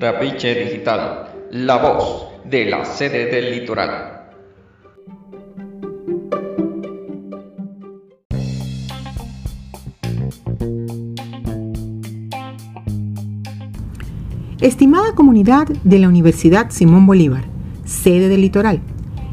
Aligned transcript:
Trapiche 0.00 0.54
Digital, 0.54 1.28
la 1.50 1.76
voz 1.76 2.28
de 2.46 2.64
la 2.64 2.86
sede 2.86 3.26
del 3.26 3.50
litoral. 3.50 4.22
Estimada 14.62 15.14
comunidad 15.14 15.68
de 15.68 15.98
la 15.98 16.08
Universidad 16.08 16.70
Simón 16.70 17.04
Bolívar, 17.06 17.44
sede 17.84 18.30
del 18.30 18.40
litoral, 18.40 18.80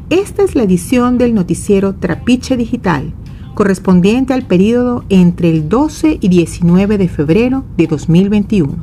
esta 0.10 0.44
es 0.44 0.54
la 0.54 0.64
edición 0.64 1.18
del 1.18 1.34
noticiero 1.34 1.96
Trapiche 1.96 2.58
Digital, 2.58 3.14
correspondiente 3.54 4.34
al 4.34 4.46
periodo 4.46 5.06
entre 5.08 5.50
el 5.50 5.70
12 5.70 6.18
y 6.20 6.28
19 6.28 6.98
de 6.98 7.08
febrero 7.08 7.64
de 7.78 7.88
2021. 7.88 8.76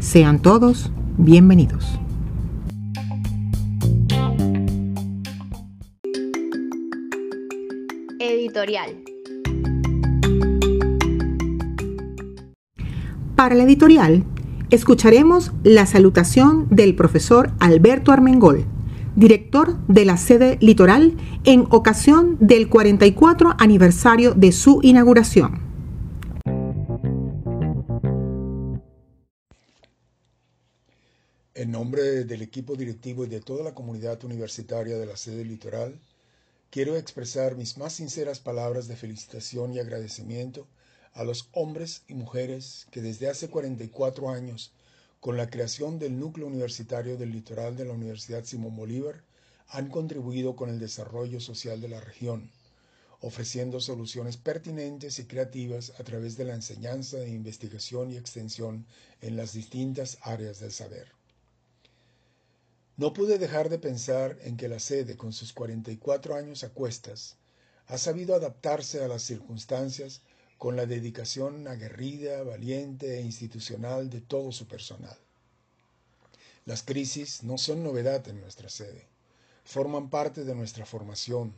Sean 0.00 0.40
todos 0.42 0.90
bienvenidos. 1.18 1.98
Editorial. 8.18 9.02
Para 13.36 13.54
la 13.54 13.64
editorial, 13.64 14.24
escucharemos 14.70 15.52
la 15.64 15.86
salutación 15.86 16.66
del 16.70 16.94
profesor 16.94 17.50
Alberto 17.58 18.12
Armengol, 18.12 18.64
director 19.16 19.76
de 19.88 20.04
la 20.04 20.16
sede 20.16 20.58
litoral, 20.60 21.16
en 21.44 21.66
ocasión 21.70 22.36
del 22.40 22.68
44 22.68 23.54
aniversario 23.58 24.34
de 24.34 24.52
su 24.52 24.80
inauguración. 24.82 25.61
En 31.62 31.70
nombre 31.70 32.24
del 32.24 32.42
equipo 32.42 32.74
directivo 32.74 33.24
y 33.24 33.28
de 33.28 33.40
toda 33.40 33.62
la 33.62 33.72
comunidad 33.72 34.24
universitaria 34.24 34.98
de 34.98 35.06
la 35.06 35.16
sede 35.16 35.44
litoral, 35.44 35.96
quiero 36.70 36.96
expresar 36.96 37.54
mis 37.54 37.78
más 37.78 37.92
sinceras 37.92 38.40
palabras 38.40 38.88
de 38.88 38.96
felicitación 38.96 39.72
y 39.72 39.78
agradecimiento 39.78 40.66
a 41.12 41.22
los 41.22 41.50
hombres 41.52 42.02
y 42.08 42.14
mujeres 42.14 42.88
que 42.90 43.00
desde 43.00 43.28
hace 43.28 43.48
44 43.48 44.28
años, 44.30 44.72
con 45.20 45.36
la 45.36 45.50
creación 45.50 46.00
del 46.00 46.18
núcleo 46.18 46.48
universitario 46.48 47.16
del 47.16 47.30
litoral 47.30 47.76
de 47.76 47.84
la 47.84 47.92
Universidad 47.92 48.42
Simón 48.42 48.74
Bolívar, 48.74 49.22
han 49.68 49.88
contribuido 49.88 50.56
con 50.56 50.68
el 50.68 50.80
desarrollo 50.80 51.38
social 51.38 51.80
de 51.80 51.90
la 51.90 52.00
región, 52.00 52.50
ofreciendo 53.20 53.78
soluciones 53.78 54.36
pertinentes 54.36 55.20
y 55.20 55.26
creativas 55.26 55.92
a 56.00 56.02
través 56.02 56.36
de 56.36 56.44
la 56.44 56.54
enseñanza, 56.54 57.24
investigación 57.24 58.10
y 58.10 58.16
extensión 58.16 58.84
en 59.20 59.36
las 59.36 59.52
distintas 59.52 60.18
áreas 60.22 60.58
del 60.58 60.72
saber. 60.72 61.21
No 63.02 63.12
pude 63.12 63.36
dejar 63.36 63.68
de 63.68 63.80
pensar 63.80 64.38
en 64.42 64.56
que 64.56 64.68
la 64.68 64.78
sede, 64.78 65.16
con 65.16 65.32
sus 65.32 65.52
44 65.52 66.36
años 66.36 66.62
a 66.62 66.68
cuestas, 66.68 67.36
ha 67.88 67.98
sabido 67.98 68.36
adaptarse 68.36 69.02
a 69.02 69.08
las 69.08 69.24
circunstancias 69.24 70.22
con 70.56 70.76
la 70.76 70.86
dedicación 70.86 71.66
aguerrida, 71.66 72.44
valiente 72.44 73.18
e 73.18 73.22
institucional 73.22 74.08
de 74.08 74.20
todo 74.20 74.52
su 74.52 74.68
personal. 74.68 75.18
Las 76.64 76.84
crisis 76.84 77.42
no 77.42 77.58
son 77.58 77.82
novedad 77.82 78.28
en 78.28 78.40
nuestra 78.40 78.68
sede, 78.68 79.08
forman 79.64 80.08
parte 80.08 80.44
de 80.44 80.54
nuestra 80.54 80.86
formación. 80.86 81.56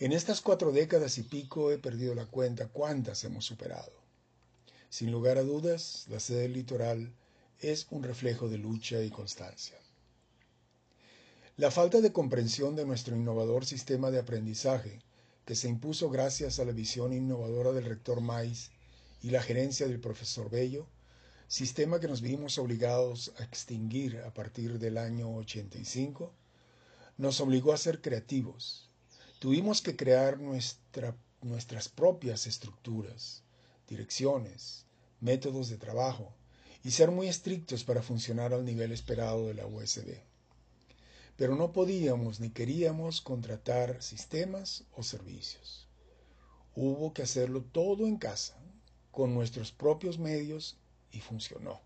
En 0.00 0.12
estas 0.12 0.42
cuatro 0.42 0.70
décadas 0.70 1.16
y 1.16 1.22
pico 1.22 1.72
he 1.72 1.78
perdido 1.78 2.14
la 2.14 2.26
cuenta 2.26 2.68
cuántas 2.68 3.24
hemos 3.24 3.46
superado. 3.46 3.94
Sin 4.90 5.10
lugar 5.10 5.38
a 5.38 5.42
dudas, 5.42 6.04
la 6.10 6.20
sede 6.20 6.50
litoral 6.50 7.10
es 7.62 7.86
un 7.88 8.02
reflejo 8.02 8.50
de 8.50 8.58
lucha 8.58 9.00
y 9.02 9.08
constancia. 9.08 9.78
La 11.58 11.70
falta 11.70 12.02
de 12.02 12.12
comprensión 12.12 12.76
de 12.76 12.84
nuestro 12.84 13.16
innovador 13.16 13.64
sistema 13.64 14.10
de 14.10 14.18
aprendizaje 14.18 15.00
que 15.46 15.54
se 15.54 15.70
impuso 15.70 16.10
gracias 16.10 16.58
a 16.58 16.66
la 16.66 16.72
visión 16.72 17.14
innovadora 17.14 17.72
del 17.72 17.86
rector 17.86 18.20
Mais 18.20 18.72
y 19.22 19.30
la 19.30 19.40
gerencia 19.40 19.88
del 19.88 19.98
profesor 19.98 20.50
Bello, 20.50 20.86
sistema 21.48 21.98
que 21.98 22.08
nos 22.08 22.20
vimos 22.20 22.58
obligados 22.58 23.32
a 23.38 23.44
extinguir 23.44 24.18
a 24.18 24.34
partir 24.34 24.78
del 24.78 24.98
año 24.98 25.34
85, 25.34 26.30
nos 27.16 27.40
obligó 27.40 27.72
a 27.72 27.78
ser 27.78 28.02
creativos. 28.02 28.90
Tuvimos 29.38 29.80
que 29.80 29.96
crear 29.96 30.38
nuestra, 30.38 31.16
nuestras 31.40 31.88
propias 31.88 32.46
estructuras, 32.46 33.44
direcciones, 33.88 34.84
métodos 35.20 35.70
de 35.70 35.78
trabajo 35.78 36.34
y 36.84 36.90
ser 36.90 37.10
muy 37.10 37.28
estrictos 37.28 37.82
para 37.82 38.02
funcionar 38.02 38.52
al 38.52 38.66
nivel 38.66 38.92
esperado 38.92 39.46
de 39.46 39.54
la 39.54 39.66
USB 39.66 40.18
pero 41.36 41.54
no 41.54 41.72
podíamos 41.72 42.40
ni 42.40 42.50
queríamos 42.50 43.20
contratar 43.20 44.02
sistemas 44.02 44.84
o 44.92 45.02
servicios. 45.02 45.86
Hubo 46.74 47.12
que 47.12 47.22
hacerlo 47.22 47.62
todo 47.62 48.06
en 48.06 48.16
casa, 48.16 48.56
con 49.10 49.34
nuestros 49.34 49.72
propios 49.72 50.18
medios, 50.18 50.78
y 51.10 51.20
funcionó. 51.20 51.80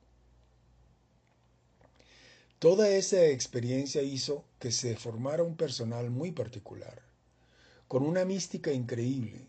Toda 2.59 2.89
esa 2.91 3.25
experiencia 3.27 4.03
hizo 4.03 4.45
que 4.59 4.73
se 4.73 4.97
formara 4.97 5.43
un 5.43 5.57
personal 5.57 6.11
muy 6.11 6.33
particular, 6.33 7.01
con 7.89 8.03
una 8.03 8.25
mística 8.25 8.73
increíble, 8.73 9.47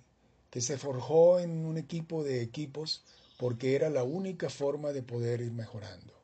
que 0.49 0.61
se 0.61 0.77
forjó 0.77 1.39
en 1.39 1.65
un 1.65 1.77
equipo 1.77 2.23
de 2.23 2.41
equipos 2.41 3.03
porque 3.37 3.75
era 3.75 3.89
la 3.89 4.03
única 4.03 4.49
forma 4.49 4.91
de 4.91 5.01
poder 5.01 5.41
ir 5.41 5.51
mejorando. 5.51 6.20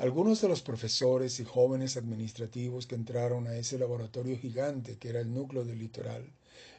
Algunos 0.00 0.40
de 0.40 0.48
los 0.48 0.62
profesores 0.62 1.40
y 1.40 1.44
jóvenes 1.44 1.98
administrativos 1.98 2.86
que 2.86 2.94
entraron 2.94 3.46
a 3.46 3.56
ese 3.56 3.78
laboratorio 3.78 4.38
gigante 4.38 4.96
que 4.96 5.10
era 5.10 5.20
el 5.20 5.34
núcleo 5.34 5.66
del 5.66 5.78
litoral 5.78 6.24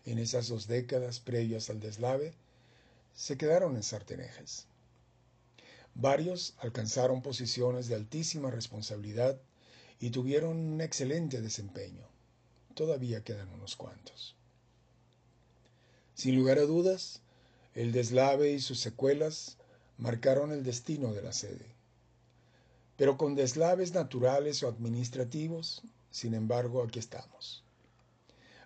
en 0.07 0.17
esas 0.17 0.47
dos 0.47 0.65
décadas 0.65 1.19
previas 1.19 1.69
al 1.69 1.79
deslave, 1.79 2.33
se 3.13 3.37
quedaron 3.37 3.75
en 3.75 3.83
sartenejas. 3.83 4.65
Varios 5.93 6.55
alcanzaron 6.57 7.21
posiciones 7.21 7.87
de 7.87 7.93
altísima 7.93 8.49
responsabilidad 8.49 9.39
y 9.99 10.09
tuvieron 10.09 10.57
un 10.57 10.81
excelente 10.81 11.41
desempeño. 11.41 12.07
Todavía 12.73 13.23
quedan 13.23 13.49
unos 13.49 13.75
cuantos. 13.75 14.35
Sin 16.15 16.35
lugar 16.35 16.57
a 16.57 16.63
dudas, 16.63 17.21
el 17.75 17.91
deslave 17.91 18.51
y 18.53 18.59
sus 18.59 18.79
secuelas 18.79 19.57
marcaron 19.99 20.51
el 20.51 20.63
destino 20.63 21.13
de 21.13 21.21
la 21.21 21.33
sede 21.33 21.80
pero 23.01 23.17
con 23.17 23.33
deslaves 23.33 23.95
naturales 23.95 24.61
o 24.61 24.67
administrativos, 24.67 25.81
sin 26.11 26.35
embargo, 26.35 26.83
aquí 26.83 26.99
estamos, 26.99 27.63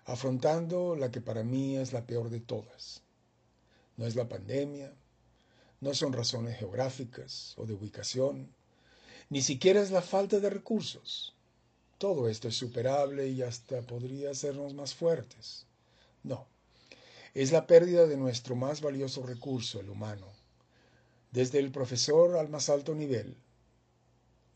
afrontando 0.04 0.94
la 0.94 1.10
que 1.10 1.22
para 1.22 1.42
mí 1.42 1.78
es 1.78 1.94
la 1.94 2.04
peor 2.04 2.28
de 2.28 2.40
todas. 2.40 3.00
No 3.96 4.04
es 4.04 4.14
la 4.14 4.28
pandemia, 4.28 4.92
no 5.80 5.94
son 5.94 6.12
razones 6.12 6.58
geográficas 6.58 7.54
o 7.56 7.64
de 7.64 7.72
ubicación, 7.72 8.52
ni 9.30 9.40
siquiera 9.40 9.80
es 9.80 9.90
la 9.90 10.02
falta 10.02 10.38
de 10.38 10.50
recursos. 10.50 11.34
Todo 11.96 12.28
esto 12.28 12.48
es 12.48 12.56
superable 12.56 13.28
y 13.28 13.40
hasta 13.40 13.80
podría 13.80 14.32
hacernos 14.32 14.74
más 14.74 14.94
fuertes. 14.94 15.64
No, 16.24 16.46
es 17.32 17.52
la 17.52 17.66
pérdida 17.66 18.06
de 18.06 18.18
nuestro 18.18 18.54
más 18.54 18.82
valioso 18.82 19.22
recurso, 19.22 19.80
el 19.80 19.88
humano. 19.88 20.26
Desde 21.30 21.58
el 21.58 21.72
profesor 21.72 22.36
al 22.36 22.50
más 22.50 22.68
alto 22.68 22.94
nivel, 22.94 23.34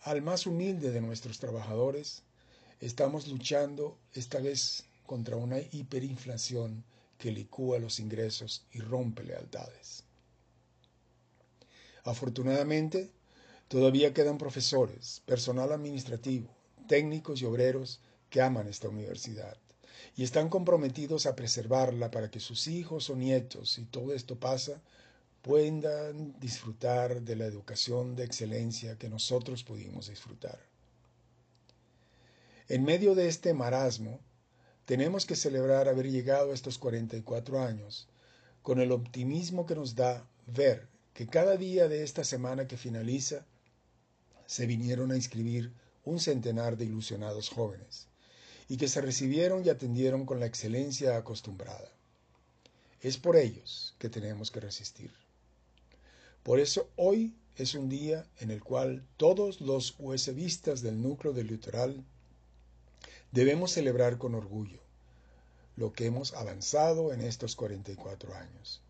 al 0.02 0.22
más 0.22 0.46
humilde 0.46 0.90
de 0.90 1.00
nuestros 1.00 1.38
trabajadores, 1.38 2.22
estamos 2.80 3.28
luchando 3.28 3.98
esta 4.14 4.40
vez 4.40 4.84
contra 5.04 5.36
una 5.36 5.58
hiperinflación 5.58 6.84
que 7.18 7.30
licúa 7.30 7.78
los 7.78 8.00
ingresos 8.00 8.64
y 8.72 8.80
rompe 8.80 9.22
lealtades. 9.24 10.04
Afortunadamente, 12.04 13.10
todavía 13.68 14.14
quedan 14.14 14.38
profesores, 14.38 15.20
personal 15.26 15.70
administrativo, 15.72 16.48
técnicos 16.88 17.42
y 17.42 17.44
obreros 17.44 18.00
que 18.30 18.40
aman 18.40 18.68
esta 18.68 18.88
universidad 18.88 19.58
y 20.16 20.22
están 20.22 20.48
comprometidos 20.48 21.26
a 21.26 21.36
preservarla 21.36 22.10
para 22.10 22.30
que 22.30 22.40
sus 22.40 22.66
hijos 22.68 23.10
o 23.10 23.16
nietos, 23.16 23.72
si 23.72 23.84
todo 23.84 24.14
esto 24.14 24.36
pasa, 24.36 24.80
puedan 25.42 26.38
disfrutar 26.38 27.22
de 27.22 27.34
la 27.34 27.46
educación 27.46 28.14
de 28.14 28.24
excelencia 28.24 28.98
que 28.98 29.08
nosotros 29.08 29.64
pudimos 29.64 30.08
disfrutar. 30.08 30.58
En 32.68 32.84
medio 32.84 33.14
de 33.14 33.26
este 33.26 33.54
marasmo, 33.54 34.20
tenemos 34.84 35.24
que 35.24 35.36
celebrar 35.36 35.88
haber 35.88 36.10
llegado 36.10 36.50
a 36.50 36.54
estos 36.54 36.78
44 36.78 37.62
años 37.62 38.06
con 38.62 38.80
el 38.80 38.92
optimismo 38.92 39.64
que 39.64 39.74
nos 39.74 39.94
da 39.94 40.26
ver 40.46 40.88
que 41.14 41.26
cada 41.26 41.56
día 41.56 41.88
de 41.88 42.02
esta 42.02 42.22
semana 42.22 42.68
que 42.68 42.76
finaliza 42.76 43.46
se 44.46 44.66
vinieron 44.66 45.10
a 45.10 45.16
inscribir 45.16 45.72
un 46.04 46.20
centenar 46.20 46.76
de 46.76 46.84
ilusionados 46.84 47.48
jóvenes 47.48 48.08
y 48.68 48.76
que 48.76 48.88
se 48.88 49.00
recibieron 49.00 49.64
y 49.64 49.70
atendieron 49.70 50.26
con 50.26 50.38
la 50.38 50.46
excelencia 50.46 51.16
acostumbrada. 51.16 51.88
Es 53.00 53.16
por 53.16 53.36
ellos 53.36 53.94
que 53.98 54.10
tenemos 54.10 54.50
que 54.50 54.60
resistir 54.60 55.10
Por 56.42 56.58
eso 56.58 56.88
hoy 56.96 57.34
es 57.56 57.74
un 57.74 57.90
día 57.90 58.26
en 58.38 58.50
el 58.50 58.64
cual 58.64 59.04
todos 59.18 59.60
los 59.60 59.94
USBistas 59.98 60.80
del 60.80 61.02
núcleo 61.02 61.34
del 61.34 61.48
litoral 61.48 62.02
debemos 63.30 63.72
celebrar 63.72 64.16
con 64.16 64.34
orgullo 64.34 64.80
lo 65.76 65.92
que 65.92 66.06
hemos 66.06 66.32
avanzado 66.32 67.12
en 67.12 67.20
estos 67.20 67.56
44 67.56 68.34
años, 68.34 68.80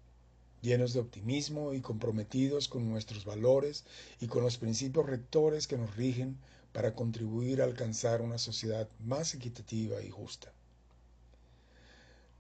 llenos 0.62 0.92
de 0.92 1.00
optimismo 1.00 1.74
y 1.74 1.80
comprometidos 1.80 2.68
con 2.68 2.88
nuestros 2.88 3.24
valores 3.24 3.84
y 4.20 4.28
con 4.28 4.44
los 4.44 4.56
principios 4.56 5.06
rectores 5.06 5.66
que 5.66 5.76
nos 5.76 5.96
rigen 5.96 6.38
para 6.72 6.94
contribuir 6.94 7.60
a 7.60 7.64
alcanzar 7.64 8.22
una 8.22 8.38
sociedad 8.38 8.88
más 9.00 9.34
equitativa 9.34 10.00
y 10.02 10.10
justa. 10.10 10.52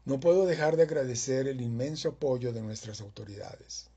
No 0.04 0.20
puedo 0.20 0.46
dejar 0.46 0.76
de 0.76 0.84
agradecer 0.84 1.48
el 1.48 1.60
inmenso 1.60 2.10
apoyo 2.10 2.52
de 2.52 2.62
nuestras 2.62 3.00
autoridades, 3.00 3.89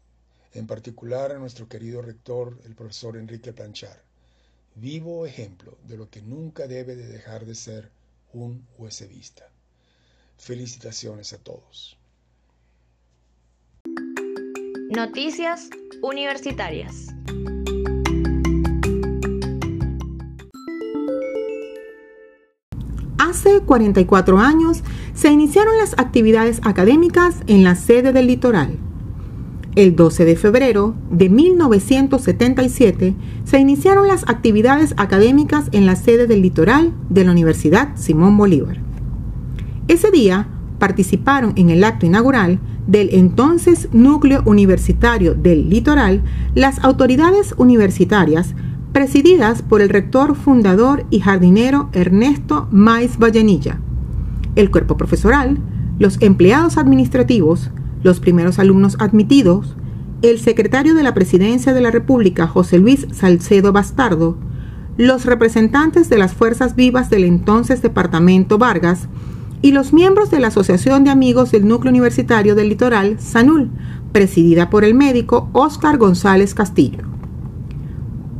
en 0.54 0.68
particular 0.68 1.32
a 1.32 1.40
nuestro 1.40 1.68
querido 1.68 2.02
rector, 2.02 2.60
el 2.66 2.76
profesor 2.76 3.18
Enrique 3.18 3.54
Planchar, 3.54 4.02
vivo 4.76 5.26
ejemplo 5.26 5.78
de 5.88 5.98
lo 5.98 6.10
que 6.10 6.22
nunca 6.22 6.68
debe 6.68 6.96
de 6.96 7.08
dejar 7.08 7.46
de 7.46 7.56
ser 7.56 7.90
un 8.34 8.66
USBista. 8.78 9.50
Felicitaciones 10.38 11.34
a 11.34 11.38
todos. 11.38 11.98
Noticias 14.90 15.70
Universitarias. 16.02 17.08
Hace 23.18 23.62
44 23.62 24.38
años 24.38 24.84
se 25.16 25.32
iniciaron 25.32 25.78
las 25.78 25.94
actividades 25.98 26.60
académicas 26.64 27.38
en 27.48 27.64
la 27.64 27.76
sede 27.76 28.14
del 28.14 28.28
litoral. 28.28 28.78
El 29.76 29.96
12 29.96 30.26
de 30.26 30.36
febrero 30.36 30.94
de 31.10 31.30
1977 31.30 33.16
se 33.44 33.60
iniciaron 33.60 34.08
las 34.08 34.24
actividades 34.30 34.94
académicas 34.98 35.70
en 35.72 35.88
la 35.88 35.96
sede 35.96 36.28
del 36.28 36.44
litoral 36.44 36.94
de 37.10 37.24
la 37.24 37.32
Universidad 37.32 37.96
Simón 37.96 38.38
Bolívar. 38.38 38.78
Ese 39.88 40.12
día 40.12 40.48
participaron 40.78 41.54
en 41.56 41.72
el 41.72 41.84
acto 41.84 42.06
inaugural 42.06 42.60
del 42.86 43.10
entonces 43.14 43.90
Núcleo 43.94 44.44
Universitario 44.46 45.34
del 45.34 45.70
Litoral 45.70 46.22
las 46.54 46.84
autoridades 46.84 47.56
universitarias 47.58 48.54
presididas 48.92 49.64
por 49.64 49.82
el 49.82 49.90
rector 49.90 50.36
fundador 50.36 51.06
y 51.10 51.22
jardinero 51.22 51.90
Ernesto 51.94 52.68
Maiz 52.72 53.18
Vallenilla, 53.18 53.80
el 54.56 54.70
cuerpo 54.70 54.98
profesoral, 54.98 55.58
los 55.98 56.22
empleados 56.22 56.78
administrativos, 56.78 57.72
los 58.04 58.20
primeros 58.20 58.60
alumnos 58.60 58.98
admitidos, 59.00 59.76
el 60.22 60.40
secretario 60.40 60.94
de 60.94 61.04
la 61.04 61.14
Presidencia 61.14 61.74
de 61.74 61.82
la 61.82 61.92
República, 61.92 62.48
José 62.48 62.78
Luis 62.78 63.08
Salcedo 63.12 63.74
Bastardo, 63.74 64.38
los 64.98 65.26
representantes 65.26 66.10
de 66.10 66.18
las 66.18 66.34
fuerzas 66.34 66.76
vivas 66.76 67.10
del 67.10 67.24
entonces 67.24 67.82
Departamento 67.82 68.58
Vargas 68.58 69.08
y 69.62 69.72
los 69.72 69.92
miembros 69.92 70.30
de 70.30 70.40
la 70.40 70.48
Asociación 70.48 71.04
de 71.04 71.10
Amigos 71.10 71.52
del 71.52 71.68
Núcleo 71.68 71.90
Universitario 71.90 72.54
del 72.54 72.70
Litoral, 72.70 73.20
SANUL, 73.20 73.72
presidida 74.12 74.70
por 74.70 74.84
el 74.84 74.94
médico 74.94 75.50
Óscar 75.54 75.98
González 75.98 76.54
Castillo. 76.54 77.00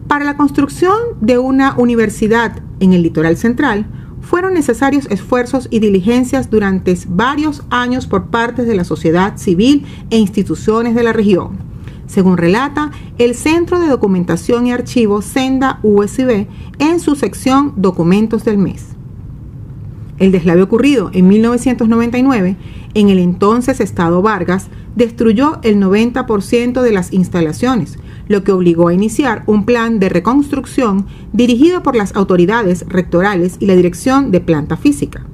Para 0.08 0.26
la 0.26 0.38
construcción 0.38 0.96
de 1.22 1.40
una 1.40 1.76
universidad 1.78 2.62
en 2.80 2.94
el 2.94 3.02
litoral 3.02 3.36
central, 3.38 3.88
fueron 4.24 4.56
necesarios 4.56 5.06
esfuerzos 5.12 5.68
y 5.70 5.80
diligencias 5.80 6.50
durante 6.50 6.98
varios 7.08 7.64
años 7.70 8.08
por 8.08 8.28
parte 8.28 8.64
de 8.64 8.74
la 8.74 8.84
sociedad 8.84 9.38
civil 9.38 9.86
e 10.10 10.18
instituciones 10.18 10.96
de 10.96 11.04
la 11.04 11.14
región. 11.14 11.58
Según 12.08 12.38
relata 12.38 12.92
el 13.18 13.36
Centro 13.36 13.80
de 13.80 13.88
Documentación 13.88 14.68
y 14.68 14.72
Archivos 14.72 15.26
Senda 15.26 15.80
USB 15.84 16.48
en 16.80 17.00
su 17.00 17.16
sección 17.16 17.74
Documentos 17.76 18.44
del 18.44 18.58
Mes. 18.58 18.96
El 20.20 20.32
deslave 20.32 20.62
ocurrido 20.62 21.10
en 21.14 21.28
1999 21.28 22.56
en 22.94 23.10
el 23.10 23.20
entonces 23.20 23.80
Estado 23.80 24.22
Vargas 24.22 24.68
destruyó 24.96 25.60
el 25.64 25.78
90% 25.78 26.82
de 26.82 26.92
las 26.92 27.12
instalaciones, 27.14 27.98
lo 28.28 28.44
que 28.44 28.52
obligó 28.52 28.90
a 28.90 28.94
iniciar 28.94 29.44
un 29.48 29.66
plan 29.66 30.00
de 30.00 30.10
reconstrucción 30.10 31.08
dirigido 31.32 31.82
por 31.82 31.96
las 31.96 32.16
autoridades 32.16 32.86
rectorales 32.88 33.58
y 33.60 33.66
la 33.66 33.76
Dirección 33.76 34.32
de 34.32 34.40
Planta 34.40 34.78
Física. 34.78 35.26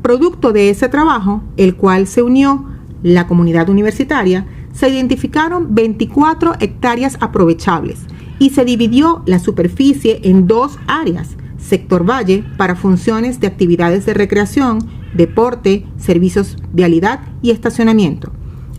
Producto 0.00 0.52
de 0.52 0.70
ese 0.70 0.88
trabajo, 0.88 1.42
el 1.56 1.76
cual 1.76 2.06
se 2.06 2.22
unió 2.22 2.64
la 3.02 3.26
comunidad 3.26 3.68
universitaria, 3.68 4.46
se 4.72 4.88
identificaron 4.88 5.74
24 5.74 6.54
hectáreas 6.60 7.18
aprovechables 7.20 8.00
y 8.38 8.50
se 8.50 8.64
dividió 8.64 9.22
la 9.26 9.38
superficie 9.38 10.20
en 10.24 10.46
dos 10.46 10.78
áreas, 10.86 11.36
sector 11.62 12.08
valle 12.08 12.44
para 12.56 12.76
funciones 12.76 13.40
de 13.40 13.46
actividades 13.46 14.04
de 14.04 14.14
recreación, 14.14 14.88
deporte, 15.14 15.86
servicios, 15.96 16.56
vialidad 16.72 17.20
y 17.40 17.50
estacionamiento 17.50 18.32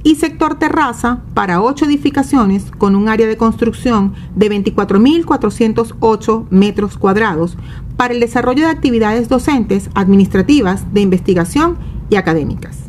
y 0.04 0.16
sector 0.16 0.56
terraza 0.56 1.22
para 1.34 1.62
ocho 1.62 1.86
edificaciones 1.86 2.66
con 2.78 2.96
un 2.96 3.08
área 3.08 3.26
de 3.26 3.38
construcción 3.38 4.14
de 4.36 4.52
24.408 4.52 6.48
metros 6.50 6.98
cuadrados 6.98 7.58
para 7.96 8.14
el 8.14 8.20
desarrollo 8.20 8.66
de 8.66 8.72
actividades 8.72 9.30
docentes, 9.30 9.90
administrativas, 9.96 10.94
de 10.94 11.00
investigación 11.02 11.78
y 12.10 12.18
académicas. 12.18 12.80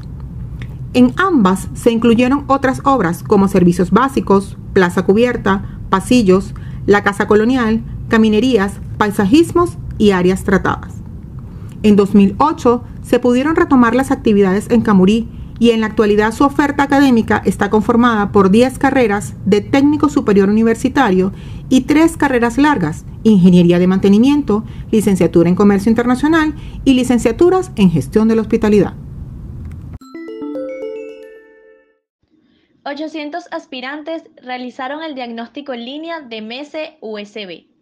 En 0.93 1.13
ambas 1.17 1.69
se 1.75 1.93
incluyeron 1.93 2.45
otras 2.49 2.81
obras 2.85 3.23
como 3.23 3.47
servicios 3.49 3.91
básicos, 3.91 4.57
plaza 4.73 5.03
cubierta, 5.05 5.79
pasillos, 5.91 6.55
la 6.87 7.03
casa 7.03 7.27
colonial, 7.29 7.83
caminerías, 8.09 8.81
paisajismos 8.99 9.79
y 9.99 10.11
áreas 10.11 10.45
tratadas. 10.45 10.95
En 11.83 11.97
2008 11.97 12.83
se 13.03 13.19
pudieron 13.19 13.57
retomar 13.57 13.95
las 13.95 14.11
actividades 14.11 14.71
en 14.71 14.81
Camurí 14.81 15.29
y 15.59 15.71
en 15.71 15.81
la 15.81 15.87
actualidad 15.87 16.33
su 16.33 16.45
oferta 16.45 16.83
académica 16.83 17.43
está 17.45 17.71
conformada 17.71 18.33
por 18.33 18.51
10 18.51 18.79
carreras 18.79 19.35
de 19.45 19.61
técnico 19.61 20.09
superior 20.09 20.49
universitario 20.49 21.33
y 21.69 21.83
3 21.83 22.17
carreras 22.17 22.59
largas, 22.59 23.05
ingeniería 23.23 23.79
de 23.79 23.87
mantenimiento, 23.87 24.65
licenciatura 24.91 25.49
en 25.49 25.55
comercio 25.55 25.91
internacional 25.91 26.55
y 26.85 26.95
licenciaturas 26.95 27.71
en 27.77 27.91
gestión 27.91 28.29
de 28.29 28.37
la 28.37 28.43
hospitalidad. 28.43 28.95
800 32.87 33.45
aspirantes 33.51 34.25
realizaron 34.43 35.03
el 35.03 35.15
diagnóstico 35.15 35.73
en 35.73 35.85
línea 35.85 36.21
de 36.21 36.43
MESE 36.43 36.99
USB. 37.01 37.74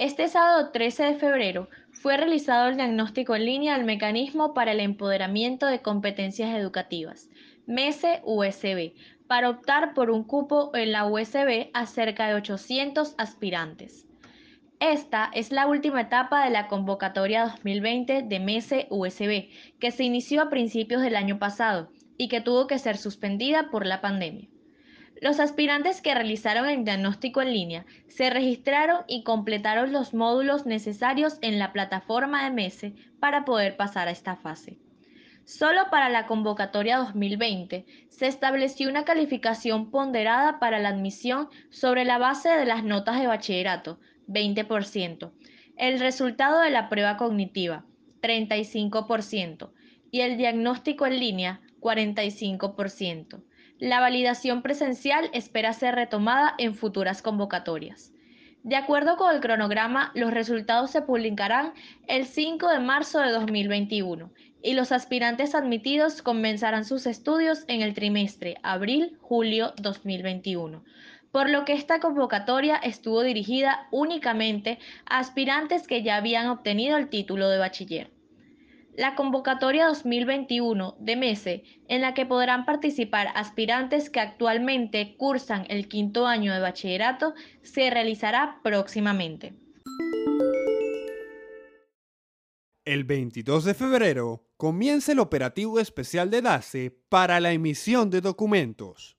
Este 0.00 0.28
sábado 0.28 0.70
13 0.70 1.02
de 1.02 1.14
febrero 1.16 1.68
fue 1.92 2.16
realizado 2.16 2.70
el 2.70 2.76
diagnóstico 2.76 3.36
en 3.36 3.44
línea 3.44 3.76
del 3.76 3.84
mecanismo 3.84 4.54
para 4.54 4.72
el 4.72 4.80
empoderamiento 4.80 5.66
de 5.66 5.82
competencias 5.82 6.56
educativas, 6.56 7.28
MESE 7.66 8.22
USB, 8.24 8.94
para 9.26 9.50
optar 9.50 9.92
por 9.92 10.10
un 10.10 10.24
cupo 10.24 10.70
en 10.74 10.92
la 10.92 11.04
USB 11.04 11.68
a 11.74 11.84
cerca 11.84 12.28
de 12.28 12.34
800 12.36 13.14
aspirantes. 13.18 14.06
Esta 14.80 15.30
es 15.34 15.52
la 15.52 15.66
última 15.66 16.00
etapa 16.00 16.46
de 16.46 16.50
la 16.50 16.66
convocatoria 16.68 17.44
2020 17.44 18.22
de 18.22 18.40
MESE 18.40 18.86
USB, 18.88 19.50
que 19.78 19.90
se 19.90 20.04
inició 20.04 20.40
a 20.40 20.48
principios 20.48 21.02
del 21.02 21.14
año 21.14 21.38
pasado 21.38 21.90
y 22.16 22.28
que 22.28 22.40
tuvo 22.40 22.66
que 22.66 22.78
ser 22.78 22.96
suspendida 22.96 23.68
por 23.70 23.84
la 23.84 24.00
pandemia. 24.00 24.48
Los 25.20 25.38
aspirantes 25.38 26.00
que 26.00 26.14
realizaron 26.14 26.66
el 26.66 26.82
diagnóstico 26.82 27.42
en 27.42 27.52
línea 27.52 27.84
se 28.08 28.30
registraron 28.30 29.04
y 29.06 29.22
completaron 29.22 29.92
los 29.92 30.14
módulos 30.14 30.64
necesarios 30.64 31.38
en 31.42 31.58
la 31.58 31.72
plataforma 31.72 32.44
de 32.44 32.50
MESE 32.50 32.94
para 33.20 33.44
poder 33.44 33.76
pasar 33.76 34.08
a 34.08 34.12
esta 34.12 34.36
fase. 34.36 34.78
Solo 35.44 35.90
para 35.90 36.08
la 36.08 36.26
convocatoria 36.26 36.96
2020 36.96 37.84
se 38.08 38.26
estableció 38.28 38.88
una 38.88 39.04
calificación 39.04 39.90
ponderada 39.90 40.58
para 40.58 40.78
la 40.78 40.88
admisión 40.88 41.48
sobre 41.68 42.06
la 42.06 42.16
base 42.16 42.48
de 42.48 42.64
las 42.64 42.82
notas 42.82 43.20
de 43.20 43.26
bachillerato, 43.26 43.98
20%, 44.26 45.32
el 45.76 46.00
resultado 46.00 46.60
de 46.60 46.70
la 46.70 46.88
prueba 46.88 47.18
cognitiva, 47.18 47.84
35%, 48.22 49.70
y 50.10 50.20
el 50.20 50.38
diagnóstico 50.38 51.06
en 51.06 51.20
línea, 51.20 51.60
45%. 51.80 53.42
La 53.80 53.98
validación 53.98 54.60
presencial 54.60 55.30
espera 55.32 55.72
ser 55.72 55.94
retomada 55.94 56.54
en 56.58 56.74
futuras 56.74 57.22
convocatorias. 57.22 58.12
De 58.62 58.76
acuerdo 58.76 59.16
con 59.16 59.34
el 59.34 59.40
cronograma, 59.40 60.12
los 60.14 60.32
resultados 60.32 60.90
se 60.90 61.00
publicarán 61.00 61.72
el 62.06 62.26
5 62.26 62.68
de 62.68 62.78
marzo 62.78 63.20
de 63.20 63.30
2021 63.30 64.30
y 64.62 64.74
los 64.74 64.92
aspirantes 64.92 65.54
admitidos 65.54 66.20
comenzarán 66.20 66.84
sus 66.84 67.06
estudios 67.06 67.64
en 67.68 67.80
el 67.80 67.94
trimestre 67.94 68.58
abril-julio 68.62 69.72
2021, 69.80 70.84
por 71.32 71.48
lo 71.48 71.64
que 71.64 71.72
esta 71.72 72.00
convocatoria 72.00 72.76
estuvo 72.76 73.22
dirigida 73.22 73.88
únicamente 73.90 74.78
a 75.06 75.20
aspirantes 75.20 75.86
que 75.86 76.02
ya 76.02 76.16
habían 76.16 76.48
obtenido 76.48 76.98
el 76.98 77.08
título 77.08 77.48
de 77.48 77.56
bachiller. 77.56 78.10
La 79.00 79.14
convocatoria 79.14 79.86
2021 79.86 80.98
de 81.00 81.16
MESE, 81.16 81.64
en 81.88 82.02
la 82.02 82.12
que 82.12 82.26
podrán 82.26 82.66
participar 82.66 83.28
aspirantes 83.34 84.10
que 84.10 84.20
actualmente 84.20 85.16
cursan 85.16 85.64
el 85.70 85.88
quinto 85.88 86.26
año 86.26 86.52
de 86.52 86.60
bachillerato, 86.60 87.32
se 87.62 87.88
realizará 87.88 88.60
próximamente. 88.62 89.54
El 92.84 93.04
22 93.04 93.64
de 93.64 93.72
febrero 93.72 94.44
comienza 94.58 95.12
el 95.12 95.20
operativo 95.20 95.80
especial 95.80 96.28
de 96.28 96.42
DACE 96.42 96.90
para 97.08 97.40
la 97.40 97.52
emisión 97.52 98.10
de 98.10 98.20
documentos. 98.20 99.16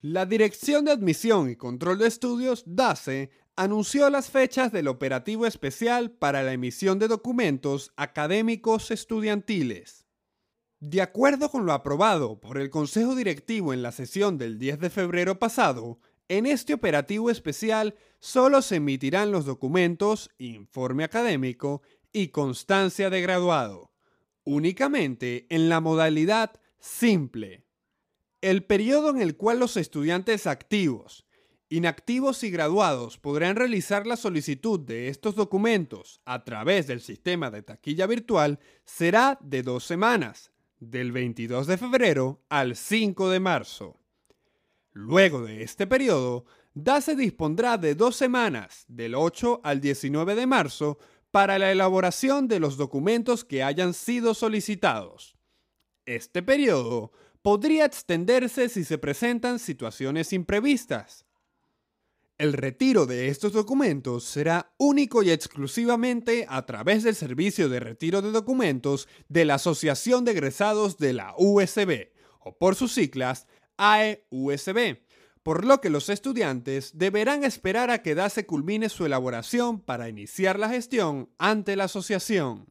La 0.00 0.24
Dirección 0.24 0.86
de 0.86 0.92
Admisión 0.92 1.50
y 1.50 1.56
Control 1.56 1.98
de 1.98 2.08
Estudios, 2.08 2.64
DACE, 2.64 3.28
anunció 3.56 4.08
las 4.10 4.30
fechas 4.30 4.72
del 4.72 4.88
operativo 4.88 5.46
especial 5.46 6.10
para 6.10 6.42
la 6.42 6.52
emisión 6.52 6.98
de 6.98 7.08
documentos 7.08 7.92
académicos 7.96 8.90
estudiantiles. 8.90 10.06
De 10.80 11.02
acuerdo 11.02 11.50
con 11.50 11.66
lo 11.66 11.72
aprobado 11.72 12.40
por 12.40 12.56
el 12.56 12.70
Consejo 12.70 13.14
Directivo 13.14 13.74
en 13.74 13.82
la 13.82 13.92
sesión 13.92 14.38
del 14.38 14.58
10 14.58 14.80
de 14.80 14.90
febrero 14.90 15.38
pasado, 15.38 16.00
en 16.28 16.46
este 16.46 16.72
operativo 16.72 17.28
especial 17.28 17.96
solo 18.18 18.62
se 18.62 18.76
emitirán 18.76 19.30
los 19.30 19.44
documentos 19.44 20.30
informe 20.38 21.04
académico 21.04 21.82
y 22.12 22.28
constancia 22.28 23.10
de 23.10 23.20
graduado, 23.20 23.92
únicamente 24.44 25.46
en 25.50 25.68
la 25.68 25.80
modalidad 25.80 26.52
simple. 26.78 27.66
El 28.40 28.64
periodo 28.64 29.10
en 29.10 29.20
el 29.20 29.36
cual 29.36 29.58
los 29.58 29.76
estudiantes 29.76 30.46
activos, 30.46 31.26
Inactivos 31.72 32.42
y 32.42 32.50
graduados 32.50 33.16
podrán 33.16 33.54
realizar 33.54 34.04
la 34.04 34.16
solicitud 34.16 34.80
de 34.80 35.06
estos 35.06 35.36
documentos 35.36 36.20
a 36.24 36.42
través 36.42 36.88
del 36.88 37.00
sistema 37.00 37.48
de 37.52 37.62
taquilla 37.62 38.08
virtual 38.08 38.58
será 38.84 39.38
de 39.40 39.62
dos 39.62 39.84
semanas, 39.84 40.50
del 40.80 41.12
22 41.12 41.68
de 41.68 41.78
febrero 41.78 42.42
al 42.48 42.74
5 42.74 43.30
de 43.30 43.38
marzo. 43.38 44.00
Luego 44.90 45.44
de 45.44 45.62
este 45.62 45.86
periodo, 45.86 46.44
DASE 46.74 47.14
dispondrá 47.14 47.78
de 47.78 47.94
dos 47.94 48.16
semanas, 48.16 48.84
del 48.88 49.14
8 49.14 49.60
al 49.62 49.80
19 49.80 50.34
de 50.34 50.46
marzo, 50.48 50.98
para 51.30 51.56
la 51.60 51.70
elaboración 51.70 52.48
de 52.48 52.58
los 52.58 52.78
documentos 52.78 53.44
que 53.44 53.62
hayan 53.62 53.94
sido 53.94 54.34
solicitados. 54.34 55.36
Este 56.04 56.42
periodo 56.42 57.12
podría 57.42 57.84
extenderse 57.84 58.68
si 58.68 58.82
se 58.82 58.98
presentan 58.98 59.60
situaciones 59.60 60.32
imprevistas, 60.32 61.26
el 62.40 62.54
retiro 62.54 63.04
de 63.04 63.28
estos 63.28 63.52
documentos 63.52 64.24
será 64.24 64.72
único 64.78 65.22
y 65.22 65.30
exclusivamente 65.30 66.46
a 66.48 66.64
través 66.64 67.02
del 67.02 67.14
servicio 67.14 67.68
de 67.68 67.80
retiro 67.80 68.22
de 68.22 68.32
documentos 68.32 69.08
de 69.28 69.44
la 69.44 69.56
Asociación 69.56 70.24
de 70.24 70.30
Egresados 70.30 70.96
de 70.96 71.12
la 71.12 71.34
USB, 71.36 72.08
o 72.40 72.56
por 72.56 72.76
sus 72.76 72.94
siglas 72.94 73.46
AEUSB, 73.76 75.02
por 75.42 75.66
lo 75.66 75.82
que 75.82 75.90
los 75.90 76.08
estudiantes 76.08 76.96
deberán 76.96 77.44
esperar 77.44 77.90
a 77.90 78.00
que 78.00 78.14
DASE 78.14 78.46
culmine 78.46 78.88
su 78.88 79.04
elaboración 79.04 79.78
para 79.78 80.08
iniciar 80.08 80.58
la 80.58 80.70
gestión 80.70 81.28
ante 81.36 81.76
la 81.76 81.84
asociación. 81.84 82.64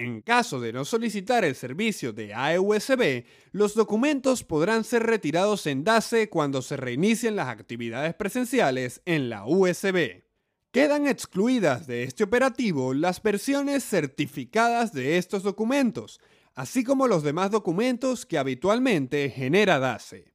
En 0.00 0.22
caso 0.22 0.60
de 0.60 0.72
no 0.72 0.86
solicitar 0.86 1.44
el 1.44 1.54
servicio 1.54 2.14
de 2.14 2.32
AEUSB, 2.32 3.26
los 3.52 3.74
documentos 3.74 4.44
podrán 4.44 4.82
ser 4.82 5.02
retirados 5.02 5.66
en 5.66 5.84
DASE 5.84 6.30
cuando 6.30 6.62
se 6.62 6.78
reinicien 6.78 7.36
las 7.36 7.48
actividades 7.48 8.14
presenciales 8.14 9.02
en 9.04 9.28
la 9.28 9.44
USB. 9.44 10.22
Quedan 10.72 11.06
excluidas 11.06 11.86
de 11.86 12.04
este 12.04 12.24
operativo 12.24 12.94
las 12.94 13.22
versiones 13.22 13.84
certificadas 13.84 14.94
de 14.94 15.18
estos 15.18 15.42
documentos, 15.42 16.18
así 16.54 16.82
como 16.82 17.06
los 17.06 17.22
demás 17.22 17.50
documentos 17.50 18.24
que 18.24 18.38
habitualmente 18.38 19.28
genera 19.28 19.78
DASE. 19.78 20.32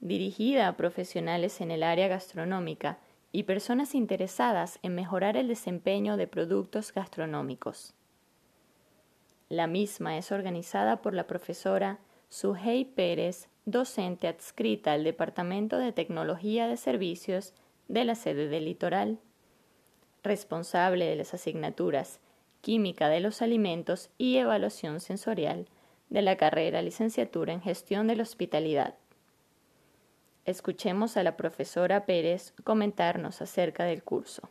dirigida 0.00 0.66
a 0.66 0.76
profesionales 0.76 1.60
en 1.60 1.70
el 1.70 1.84
área 1.84 2.08
gastronómica 2.08 2.98
y 3.32 3.42
personas 3.44 3.94
interesadas 3.94 4.78
en 4.82 4.94
mejorar 4.94 5.36
el 5.36 5.48
desempeño 5.48 6.16
de 6.16 6.26
productos 6.26 6.92
gastronómicos. 6.92 7.94
La 9.48 9.66
misma 9.66 10.18
es 10.18 10.32
organizada 10.32 11.00
por 11.02 11.14
la 11.14 11.26
profesora 11.26 11.98
Suhey 12.28 12.84
Pérez, 12.84 13.48
docente 13.64 14.28
adscrita 14.28 14.92
al 14.92 15.04
Departamento 15.04 15.78
de 15.78 15.92
Tecnología 15.92 16.68
de 16.68 16.76
Servicios 16.76 17.54
de 17.88 18.04
la 18.04 18.14
sede 18.14 18.48
del 18.48 18.66
Litoral, 18.66 19.18
responsable 20.22 21.06
de 21.06 21.16
las 21.16 21.32
asignaturas 21.34 22.20
Química 22.60 23.08
de 23.08 23.20
los 23.20 23.40
Alimentos 23.40 24.10
y 24.18 24.36
Evaluación 24.36 25.00
Sensorial 25.00 25.68
de 26.10 26.22
la 26.22 26.36
carrera 26.36 26.82
Licenciatura 26.82 27.52
en 27.52 27.60
Gestión 27.60 28.06
de 28.06 28.16
la 28.16 28.24
Hospitalidad. 28.24 28.94
Escuchemos 30.48 31.18
a 31.18 31.22
la 31.22 31.36
profesora 31.36 32.06
Pérez 32.06 32.54
comentarnos 32.64 33.42
acerca 33.42 33.84
del 33.84 34.02
curso. 34.02 34.48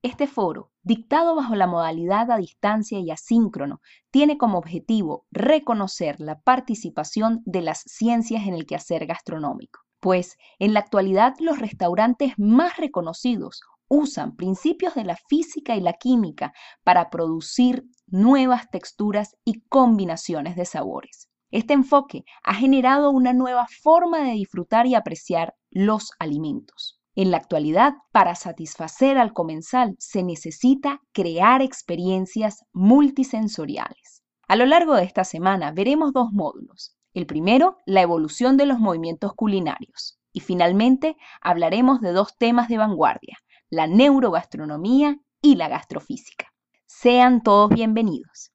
Este 0.00 0.28
foro, 0.28 0.70
dictado 0.84 1.34
bajo 1.34 1.56
la 1.56 1.66
modalidad 1.66 2.30
a 2.30 2.36
distancia 2.36 3.00
y 3.00 3.10
asíncrono, 3.10 3.80
tiene 4.12 4.38
como 4.38 4.58
objetivo 4.58 5.26
reconocer 5.32 6.20
la 6.20 6.38
participación 6.38 7.42
de 7.46 7.62
las 7.62 7.80
ciencias 7.80 8.46
en 8.46 8.54
el 8.54 8.64
quehacer 8.64 9.06
gastronómico, 9.06 9.80
pues 9.98 10.36
en 10.60 10.72
la 10.72 10.78
actualidad 10.78 11.34
los 11.40 11.58
restaurantes 11.58 12.34
más 12.36 12.76
reconocidos 12.76 13.62
usan 13.88 14.36
principios 14.36 14.94
de 14.94 15.04
la 15.04 15.16
física 15.16 15.74
y 15.74 15.80
la 15.80 15.94
química 15.94 16.52
para 16.84 17.10
producir 17.10 17.82
nuevas 18.06 18.70
texturas 18.70 19.36
y 19.44 19.62
combinaciones 19.68 20.54
de 20.54 20.64
sabores. 20.64 21.28
Este 21.56 21.72
enfoque 21.72 22.26
ha 22.44 22.52
generado 22.52 23.10
una 23.10 23.32
nueva 23.32 23.66
forma 23.82 24.18
de 24.18 24.32
disfrutar 24.32 24.86
y 24.86 24.94
apreciar 24.94 25.54
los 25.70 26.10
alimentos. 26.18 27.00
En 27.14 27.30
la 27.30 27.38
actualidad, 27.38 27.94
para 28.12 28.34
satisfacer 28.34 29.16
al 29.16 29.32
comensal 29.32 29.96
se 29.98 30.22
necesita 30.22 31.00
crear 31.14 31.62
experiencias 31.62 32.66
multisensoriales. 32.74 34.22
A 34.46 34.56
lo 34.56 34.66
largo 34.66 34.96
de 34.96 35.04
esta 35.04 35.24
semana 35.24 35.72
veremos 35.72 36.12
dos 36.12 36.30
módulos. 36.30 36.94
El 37.14 37.24
primero, 37.24 37.78
la 37.86 38.02
evolución 38.02 38.58
de 38.58 38.66
los 38.66 38.78
movimientos 38.78 39.32
culinarios. 39.32 40.18
Y 40.34 40.40
finalmente, 40.40 41.16
hablaremos 41.40 42.02
de 42.02 42.12
dos 42.12 42.36
temas 42.36 42.68
de 42.68 42.76
vanguardia, 42.76 43.38
la 43.70 43.86
neurogastronomía 43.86 45.20
y 45.40 45.54
la 45.54 45.68
gastrofísica. 45.68 46.52
Sean 46.84 47.42
todos 47.42 47.70
bienvenidos. 47.70 48.52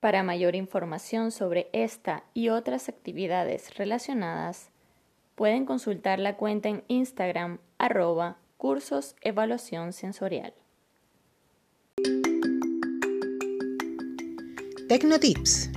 Para 0.00 0.22
mayor 0.22 0.54
información 0.54 1.32
sobre 1.32 1.68
esta 1.72 2.22
y 2.32 2.50
otras 2.50 2.88
actividades 2.88 3.74
relacionadas, 3.76 4.70
pueden 5.34 5.66
consultar 5.66 6.20
la 6.20 6.36
cuenta 6.36 6.68
en 6.68 6.84
Instagram 6.86 7.58
arroba 7.78 8.38
cursos 8.58 9.16
evaluación 9.22 9.92
sensorial. 9.92 10.54
Tecnotips. 14.88 15.70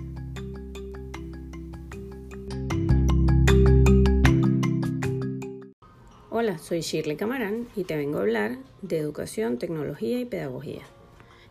Hola, 6.29 6.59
soy 6.59 6.81
Shirley 6.81 7.17
Camarán 7.17 7.67
y 7.75 7.85
te 7.85 7.97
vengo 7.97 8.19
a 8.19 8.21
hablar 8.21 8.57
de 8.83 8.99
educación, 8.99 9.57
tecnología 9.57 10.19
y 10.19 10.25
pedagogía. 10.25 10.83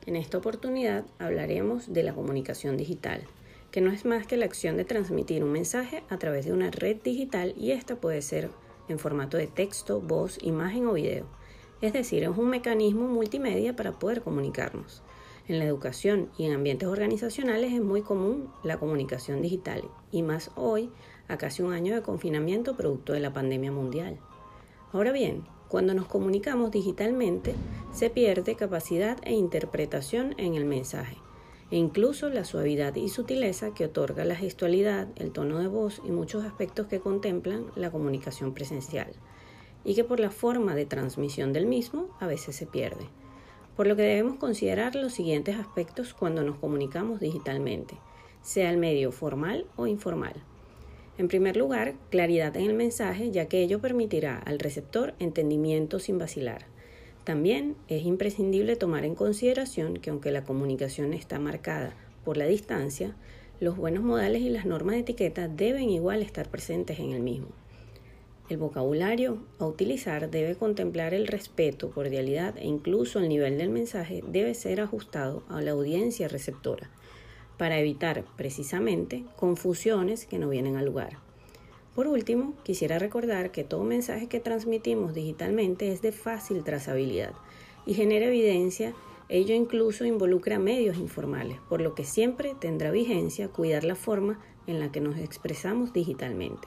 En 0.07 0.17
esta 0.17 0.39
oportunidad 0.39 1.05
hablaremos 1.19 1.93
de 1.93 2.03
la 2.03 2.15
comunicación 2.15 2.77
digital, 2.77 3.23
que 3.71 3.81
no 3.81 3.91
es 3.91 4.05
más 4.05 4.27
que 4.27 4.37
la 4.37 4.47
acción 4.47 4.77
de 4.77 4.85
transmitir 4.85 5.45
un 5.45 5.53
mensaje 5.53 6.03
a 6.09 6.19
través 6.19 6.47
de 6.47 6.53
una 6.53 6.71
red 6.71 6.97
digital 7.03 7.55
y 7.57 7.73
esta 7.73 7.97
puede 7.97 8.23
ser 8.23 8.51
en 8.89 8.99
formato 8.99 9.37
de 9.37 9.47
texto, 9.47 10.01
voz, 10.01 10.39
imagen 10.43 10.87
o 10.87 10.95
video. 10.95 11.27
Es 11.81 11.93
decir, 11.93 12.25
es 12.25 12.31
un 12.31 12.49
mecanismo 12.49 13.09
multimedia 13.09 13.77
para 13.77 13.93
poder 13.93 14.23
comunicarnos. 14.23 15.03
En 15.49 15.59
la 15.59 15.65
educación 15.65 16.31
y 16.39 16.47
en 16.47 16.53
ambientes 16.53 16.89
organizacionales 16.89 17.73
es 17.73 17.81
muy 17.81 18.03
común 18.03 18.53
la 18.63 18.79
comunicación 18.79 19.43
digital 19.43 19.83
y 20.13 20.23
más 20.23 20.51
hoy 20.57 20.91
a 21.29 21.39
casi 21.39 21.63
un 21.63 21.73
año 21.73 21.95
de 21.95 22.03
confinamiento 22.03 22.77
producto 22.77 23.13
de 23.13 23.21
la 23.21 23.33
pandemia 23.33 23.73
mundial. 23.73 24.19
Ahora 24.93 25.13
bien, 25.13 25.45
Cuando 25.71 25.95
nos 25.95 26.09
comunicamos 26.09 26.73
digitalmente, 26.73 27.55
se 27.93 28.11
pierde 28.11 28.57
capacidad 28.57 29.19
e 29.23 29.35
interpretación 29.35 30.35
en 30.37 30.57
el 30.57 30.65
mensaje, 30.65 31.17
e 31.71 31.77
incluso 31.77 32.29
la 32.29 32.43
suavidad 32.43 32.97
y 32.97 33.09
sutileza 33.09 33.73
que 33.73 33.85
otorga 33.85 34.25
la 34.25 34.35
gestualidad, 34.35 35.07
el 35.15 35.31
tono 35.31 35.61
de 35.61 35.69
voz 35.69 36.03
y 36.05 36.11
muchos 36.11 36.45
aspectos 36.45 36.89
que 36.89 36.99
contemplan 36.99 37.67
la 37.77 37.93
comunicación 37.93 38.53
presencial, 38.53 39.13
y 39.85 39.95
que 39.95 40.03
por 40.03 40.19
la 40.19 40.33
forma 40.33 40.75
de 40.75 40.87
transmisión 40.87 41.53
del 41.53 41.67
mismo 41.67 42.09
a 42.19 42.27
veces 42.27 42.57
se 42.57 42.67
pierde. 42.67 43.09
Por 43.77 43.87
lo 43.87 43.95
que 43.95 44.03
debemos 44.03 44.39
considerar 44.39 44.97
los 44.97 45.13
siguientes 45.13 45.57
aspectos 45.57 46.15
cuando 46.15 46.43
nos 46.43 46.59
comunicamos 46.59 47.21
digitalmente, 47.21 47.97
sea 48.43 48.71
el 48.71 48.77
medio 48.77 49.13
formal 49.13 49.67
o 49.77 49.87
informal. 49.87 50.43
En 51.21 51.29
primer 51.29 51.55
lugar, 51.55 51.97
claridad 52.09 52.57
en 52.57 52.65
el 52.65 52.73
mensaje, 52.73 53.31
ya 53.31 53.45
que 53.45 53.61
ello 53.61 53.79
permitirá 53.79 54.39
al 54.39 54.59
receptor 54.59 55.13
entendimiento 55.19 55.99
sin 55.99 56.17
vacilar. 56.17 56.65
También 57.25 57.77
es 57.89 58.07
imprescindible 58.07 58.75
tomar 58.75 59.05
en 59.05 59.15
consideración 59.15 59.99
que 59.99 60.09
aunque 60.09 60.33
la 60.33 60.45
comunicación 60.45 61.13
está 61.13 61.39
marcada 61.39 61.93
por 62.25 62.39
la 62.39 62.47
distancia, 62.47 63.15
los 63.61 63.77
buenos 63.77 64.03
modales 64.03 64.41
y 64.41 64.49
las 64.49 64.65
normas 64.65 64.95
de 64.95 65.03
etiqueta 65.03 65.47
deben 65.47 65.91
igual 65.91 66.23
estar 66.23 66.49
presentes 66.49 66.99
en 66.99 67.13
el 67.13 67.21
mismo. 67.21 67.49
El 68.49 68.57
vocabulario 68.57 69.45
a 69.59 69.67
utilizar 69.67 70.31
debe 70.31 70.55
contemplar 70.55 71.13
el 71.13 71.27
respeto, 71.27 71.91
cordialidad 71.91 72.57
e 72.57 72.65
incluso 72.65 73.19
el 73.19 73.29
nivel 73.29 73.59
del 73.59 73.69
mensaje 73.69 74.25
debe 74.27 74.55
ser 74.55 74.81
ajustado 74.81 75.43
a 75.51 75.61
la 75.61 75.73
audiencia 75.73 76.29
receptora 76.29 76.89
para 77.61 77.79
evitar 77.79 78.25
precisamente 78.39 79.23
confusiones 79.37 80.25
que 80.25 80.39
no 80.39 80.49
vienen 80.49 80.77
al 80.77 80.87
lugar. 80.87 81.19
Por 81.95 82.07
último, 82.07 82.55
quisiera 82.63 82.99
recordar 82.99 83.53
que 83.53 83.65
todo 83.65 83.85
mensaje 83.85 84.29
que 84.29 84.41
transmitimos 84.41 85.13
digitalmente 85.13 85.93
es 85.93 86.01
de 86.01 86.11
fácil 86.11 86.65
trazabilidad 86.65 87.35
y 87.85 87.93
genera 87.93 88.29
evidencia, 88.29 88.95
ello 89.29 89.55
incluso 89.55 90.07
involucra 90.07 90.59
medios 90.59 90.97
informales, 90.97 91.59
por 91.69 91.83
lo 91.83 91.95
que 91.95 92.05
siempre 92.05 92.55
tendrá 92.59 92.91
vigencia 92.91 93.49
cuidar 93.49 93.85
la 93.85 93.95
forma 93.95 94.41
en 94.67 94.81
la 94.81 94.91
que 94.91 95.03
nos 95.03 95.19
expresamos 95.19 95.93
digitalmente. 95.93 96.67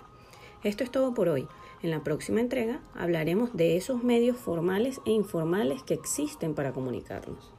Esto 0.63 0.83
es 0.83 0.91
todo 0.91 1.15
por 1.15 1.27
hoy. 1.27 1.47
En 1.81 1.89
la 1.89 2.03
próxima 2.03 2.39
entrega 2.39 2.83
hablaremos 2.93 3.57
de 3.57 3.77
esos 3.77 4.03
medios 4.03 4.37
formales 4.37 5.01
e 5.07 5.09
informales 5.09 5.81
que 5.81 5.95
existen 5.95 6.53
para 6.53 6.71
comunicarnos. 6.71 7.51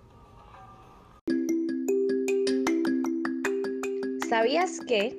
¿Sabías 4.28 4.80
que? 4.80 5.16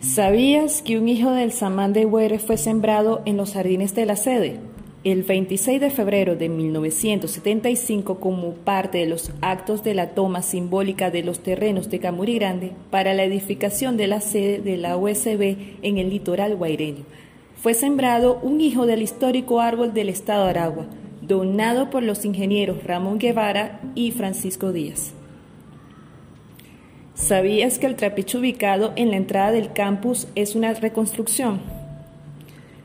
¿Sabías 0.00 0.82
que 0.82 0.98
un 0.98 1.08
hijo 1.08 1.32
del 1.32 1.50
samán 1.50 1.92
de 1.92 2.06
Huere 2.06 2.38
fue 2.38 2.56
sembrado 2.56 3.22
en 3.24 3.36
los 3.36 3.54
jardines 3.54 3.94
de 3.94 4.06
la 4.06 4.16
sede? 4.16 4.60
El 5.02 5.22
26 5.22 5.80
de 5.80 5.90
febrero 5.90 6.36
de 6.36 6.48
1975, 6.48 8.20
como 8.20 8.52
parte 8.54 8.98
de 8.98 9.06
los 9.06 9.32
actos 9.40 9.82
de 9.82 9.94
la 9.94 10.10
toma 10.10 10.42
simbólica 10.42 11.10
de 11.10 11.22
los 11.22 11.40
terrenos 11.40 11.90
de 11.90 11.98
Camuri 12.00 12.34
Grande 12.34 12.72
para 12.90 13.14
la 13.14 13.24
edificación 13.24 13.96
de 13.96 14.06
la 14.06 14.20
sede 14.20 14.60
de 14.60 14.76
la 14.76 14.96
USB 14.96 15.56
en 15.82 15.98
el 15.98 16.10
litoral 16.10 16.54
guaireño, 16.54 17.04
fue 17.62 17.74
sembrado 17.74 18.38
un 18.42 18.62
hijo 18.62 18.86
del 18.86 19.02
histórico 19.02 19.60
árbol 19.60 19.92
del 19.92 20.08
estado 20.08 20.44
Aragua, 20.46 20.86
donado 21.20 21.90
por 21.90 22.02
los 22.02 22.24
ingenieros 22.24 22.84
Ramón 22.84 23.18
Guevara 23.18 23.80
y 23.94 24.12
Francisco 24.12 24.72
Díaz. 24.72 25.12
¿Sabías 27.14 27.78
que 27.78 27.84
el 27.84 27.96
trapiche 27.96 28.38
ubicado 28.38 28.94
en 28.96 29.10
la 29.10 29.18
entrada 29.18 29.52
del 29.52 29.74
campus 29.74 30.26
es 30.36 30.54
una 30.54 30.72
reconstrucción? 30.72 31.60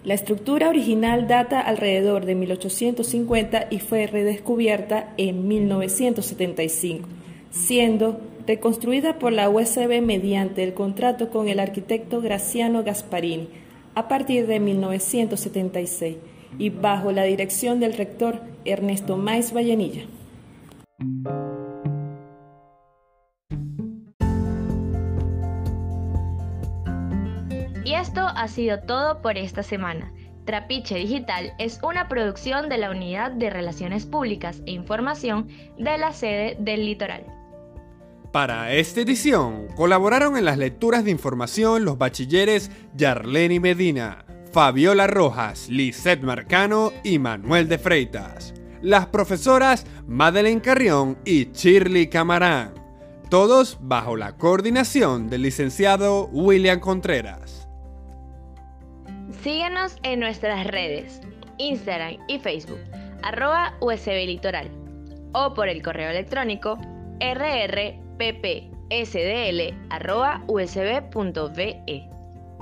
La 0.04 0.14
estructura 0.14 0.68
original 0.68 1.30
data 1.30 1.62
alrededor 1.62 2.26
de 2.26 2.36
1850 2.36 3.68
y 3.72 3.80
fue 3.80 4.08
redescubierta 4.08 5.14
en 5.16 5.48
1975, 5.48 7.08
siendo 7.50 8.20
reconstruida 8.46 9.20
por 9.20 9.32
la 9.32 9.50
USB 9.50 10.02
mediante 10.02 10.64
el 10.64 10.74
contrato 10.74 11.30
con 11.30 11.48
el 11.48 11.62
arquitecto 11.62 12.20
Graciano 12.20 12.84
Gasparini, 12.84 13.48
a 13.96 14.08
partir 14.08 14.46
de 14.46 14.60
1976 14.60 16.18
y 16.58 16.70
bajo 16.70 17.12
la 17.12 17.24
dirección 17.24 17.80
del 17.80 17.94
rector 17.94 18.42
Ernesto 18.66 19.18
Maiz 19.18 19.54
Vallenilla. 19.54 20.04
Y 27.84 27.94
esto 27.94 28.22
ha 28.22 28.48
sido 28.48 28.80
todo 28.82 29.22
por 29.22 29.38
esta 29.38 29.64
semana. 29.64 30.12
Trapiche 30.46 30.96
Digital 30.96 31.54
es 31.58 31.80
una 31.82 32.08
producción 32.08 32.70
de 32.70 32.78
la 32.78 32.92
Unidad 32.92 33.32
de 33.32 33.50
Relaciones 33.50 34.06
Públicas 34.06 34.62
e 34.66 34.72
Información 34.72 35.48
de 35.78 35.98
la 35.98 36.14
sede 36.14 36.56
del 36.60 36.86
Litoral. 36.86 37.35
Para 38.36 38.74
esta 38.74 39.00
edición 39.00 39.70
colaboraron 39.78 40.36
en 40.36 40.44
las 40.44 40.58
lecturas 40.58 41.06
de 41.06 41.12
información 41.12 41.86
los 41.86 41.98
bachilleres 41.98 42.70
Yarleni 42.94 43.62
Medina, 43.62 44.26
Fabiola 44.52 45.08
Rojas, 45.08 45.70
Lisette 45.70 46.22
Marcano 46.22 46.92
y 47.02 47.18
Manuel 47.18 47.70
de 47.70 47.78
Freitas. 47.78 48.54
Las 48.82 49.06
profesoras 49.06 49.88
Madeleine 50.06 50.60
Carrión 50.60 51.18
y 51.24 51.46
Shirley 51.54 52.10
Camarán. 52.10 52.74
Todos 53.30 53.78
bajo 53.80 54.18
la 54.18 54.36
coordinación 54.36 55.30
del 55.30 55.44
licenciado 55.44 56.28
William 56.34 56.82
Contreras. 56.82 57.70
Síguenos 59.44 59.96
en 60.04 60.20
nuestras 60.20 60.68
redes, 60.68 61.22
Instagram 61.58 62.18
y 62.28 62.40
Facebook, 62.40 62.82
arroba 63.24 63.78
USB 63.80 64.26
Litoral, 64.26 64.70
o 65.32 65.54
por 65.54 65.70
el 65.70 65.82
correo 65.82 66.10
electrónico 66.10 66.78
rr 67.22 68.05
ppsdl.usb.be. 68.18 69.76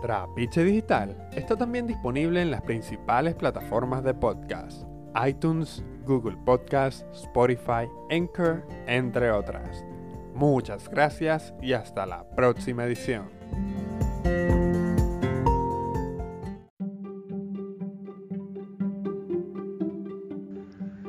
Trapiche 0.01 0.63
Digital 0.65 1.15
está 1.33 1.55
también 1.55 1.87
disponible 1.87 2.41
en 2.41 2.51
las 2.51 2.61
principales 2.61 3.35
plataformas 3.35 4.03
de 4.03 4.13
podcast, 4.13 4.83
iTunes, 5.25 5.81
Google 6.05 6.35
Podcast, 6.45 7.05
Spotify, 7.13 7.87
Anchor, 8.11 8.67
entre 8.87 9.31
otras. 9.31 9.85
Muchas 10.33 10.89
gracias 10.89 11.53
y 11.61 11.71
hasta 11.73 12.05
la 12.05 12.27
próxima 12.35 12.83
edición. 12.83 13.29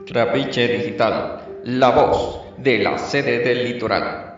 Trapiche 0.06 0.68
Digital, 0.68 1.60
la 1.64 1.90
voz 1.90 2.44
de 2.58 2.78
la 2.78 2.96
sede 2.98 3.40
del 3.40 3.64
litoral. 3.64 4.33